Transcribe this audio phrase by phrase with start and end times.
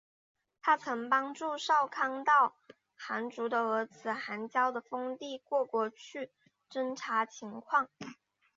[0.63, 2.55] 她曾帮助少康到
[2.95, 6.31] 寒浞的儿子寒浇的封地过国去
[6.71, 7.87] 侦察情况。